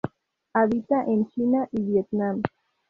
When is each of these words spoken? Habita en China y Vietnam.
Habita 0.55 1.03
en 1.05 1.27
China 1.29 1.67
y 1.71 1.83
Vietnam. 1.83 2.41